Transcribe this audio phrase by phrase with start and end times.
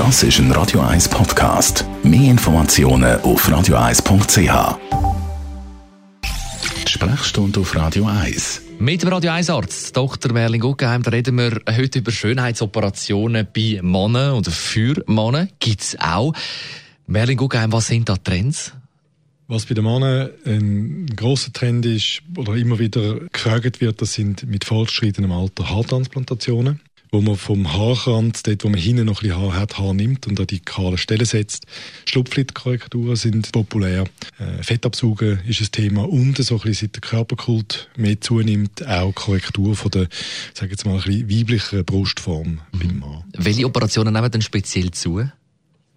[0.00, 1.84] Das ist ein Radio 1 Podcast.
[2.02, 4.78] Mehr Informationen auf radio1.ch.
[6.88, 8.62] Sprechstunde auf Radio 1.
[8.78, 10.32] Mit dem Radio 1 Arzt Dr.
[10.32, 15.48] Merlin Guggenheim da reden wir heute über Schönheitsoperationen bei Männern oder für Männer.
[15.58, 16.32] Gibt es auch.
[17.06, 18.72] Merlin Guggenheim, was sind da Trends?
[19.48, 24.48] Was bei den Männern ein grosser Trend ist oder immer wieder gefragt wird, das sind
[24.48, 26.80] mit fortschreitendem Alter Haartransplantationen
[27.10, 30.26] wo man vom Haarkranz, dort wo man hinten noch ein bisschen Haar hat, Haar nimmt
[30.26, 31.66] und an die kahle Stelle setzt.
[32.06, 34.04] Schlupflitkorrekturen sind populär.
[34.38, 39.14] Äh, Fettabsaugen ist ein Thema und so ein bisschen seit der Körperkult mehr zunimmt, auch
[39.14, 40.08] Korrektur von der,
[40.54, 42.78] sage jetzt mal, ein bisschen weiblicheren Brustform mhm.
[42.78, 43.24] beim Mann.
[43.36, 45.22] Welche Operationen nehmen denn speziell zu?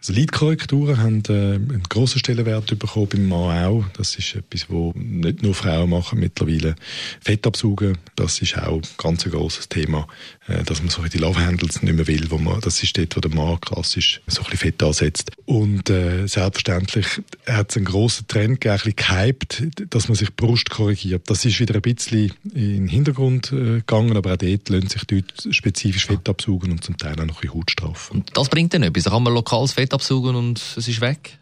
[0.00, 3.84] Also Lidkorrekturen haben äh, einen grossen Stellenwert bekommen beim Mann auch.
[3.98, 6.74] Das ist etwas, was nicht nur Frauen machen mittlerweile.
[7.20, 10.08] Fettabsaugen, das ist auch ein ganz grosses Thema,
[10.48, 13.14] äh, dass man so die Love Handles nicht mehr will, wo man, das ist dort,
[13.14, 15.32] wo der Mann klassisch so ein bisschen Fett ansetzt.
[15.44, 17.06] Und äh, selbstverständlich
[17.46, 21.28] hat es einen grossen Trend gegeben, ein gehypt, dass man sich Brust korrigiert.
[21.28, 25.04] Das ist wieder ein bisschen in den Hintergrund äh, gegangen, aber auch dort lassen sich
[25.04, 28.16] dort spezifisch Fett absaugen und zum Teil auch noch ein bisschen Hautstrafen.
[28.16, 29.04] Und das bringt dann etwas?
[29.04, 31.38] Da kann man lokales Fett Fett absaugen und es ist weg?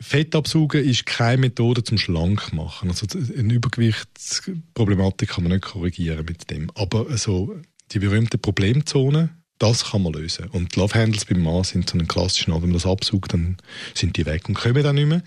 [0.00, 2.88] Fett absaugen ist keine Methode zum schlank machen.
[2.88, 6.68] Also eine Übergewichtsproblematik kann man nicht korrigieren mit dem.
[6.74, 7.54] Aber also
[7.92, 10.46] die berühmte Problemzone, das kann man lösen.
[10.46, 13.56] Und die Love Handles beim Mann sind so ein klassischer, wenn man das absaugt, dann
[13.94, 15.22] sind die weg und kommen dann nicht mehr.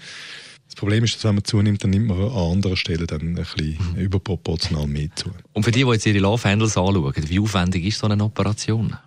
[0.65, 3.35] Das Problem ist, dass wenn man zunimmt, dann nimmt man an anderen Stellen dann ein
[3.35, 4.01] bisschen mhm.
[4.01, 5.31] überproportional mehr zu.
[5.53, 8.97] Und für die, die jetzt ihre Love Handles anschauen, wie aufwendig ist so eine Operation?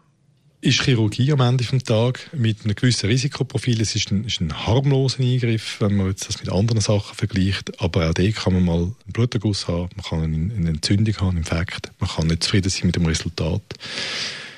[0.60, 3.80] Ist Chirurgie am Ende des Tages mit einem gewissen Risikoprofil.
[3.80, 7.80] Es ist ein, ist ein harmloser Eingriff, wenn man jetzt das mit anderen Sachen vergleicht.
[7.80, 11.38] Aber auch da kann man mal einen Bluterguss haben, man kann eine Entzündung haben, einen
[11.38, 11.92] Infekt.
[12.00, 13.62] Man kann nicht zufrieden sein mit dem Resultat.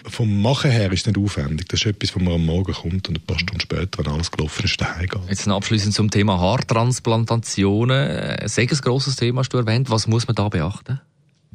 [0.06, 1.68] Vom Machen her ist es nicht aufwendig.
[1.68, 4.30] Das ist etwas, wo man am Morgen kommt und ein paar Stunden später, wenn alles
[4.30, 5.20] gelaufen ist, daheim geht.
[5.28, 8.48] Jetzt abschließend zum Thema Haartransplantationen.
[8.48, 9.90] Sehr grosses Thema hast du erwähnt.
[9.90, 11.00] Was muss man da beachten?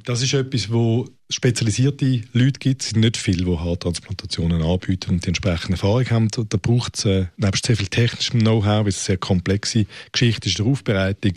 [0.05, 2.83] Das ist etwas, wo spezialisierte Leute gibt.
[2.83, 6.27] Es sind nicht viele, die Haartransplantationen anbieten und die entsprechende Erfahrung haben.
[6.31, 10.47] Da braucht es, äh, nebst sehr viel technischem Know-how, weil es eine sehr komplexe Geschichte
[10.47, 11.33] ist, der Aufbereitung,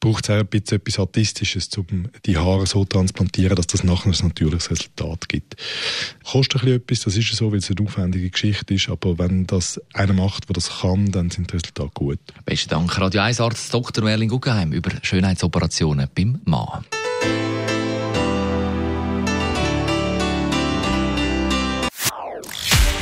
[0.00, 3.84] braucht es auch ein bisschen etwas Artistisches, um die Haare so zu transplantieren, dass das
[3.84, 5.54] nachher ein natürliches Resultat gibt.
[6.24, 9.46] Kostet ein bisschen etwas, das ist so, weil es eine aufwendige Geschichte ist, aber wenn
[9.46, 12.18] das einer macht, der das kann, dann sind die Resultate gut.
[12.44, 14.02] Besten Dank, Radio 1 Arzt Dr.
[14.02, 16.84] Merlin Guggenheim über Schönheitsoperationen beim Mann.